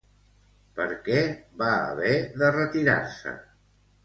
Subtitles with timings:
[0.79, 1.19] Per què
[1.59, 3.37] va haver de retirar-se?